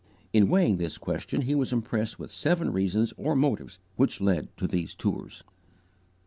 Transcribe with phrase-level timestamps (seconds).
[0.33, 4.65] In weighing this question he was impressed with seven reasons or motives, which led to
[4.65, 5.53] these tours: 1.